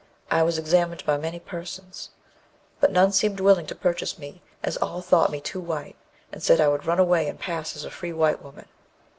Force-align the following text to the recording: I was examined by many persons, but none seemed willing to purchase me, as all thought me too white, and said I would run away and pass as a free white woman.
I 0.31 0.41
was 0.41 0.57
examined 0.57 1.05
by 1.05 1.17
many 1.17 1.39
persons, 1.39 2.09
but 2.79 2.91
none 2.91 3.11
seemed 3.11 3.39
willing 3.39 3.67
to 3.67 3.75
purchase 3.75 4.17
me, 4.17 4.41
as 4.63 4.75
all 4.77 4.99
thought 5.03 5.29
me 5.29 5.39
too 5.39 5.59
white, 5.61 5.95
and 6.31 6.41
said 6.41 6.59
I 6.59 6.69
would 6.69 6.87
run 6.87 6.97
away 6.97 7.27
and 7.27 7.39
pass 7.39 7.75
as 7.75 7.85
a 7.85 7.91
free 7.91 8.11
white 8.11 8.41
woman. 8.41 8.65